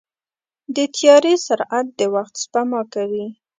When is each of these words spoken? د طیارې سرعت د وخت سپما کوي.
د 0.75 0.77
طیارې 0.95 1.33
سرعت 1.45 1.87
د 1.99 2.01
وخت 2.13 2.33
سپما 2.43 2.81
کوي. 2.93 3.25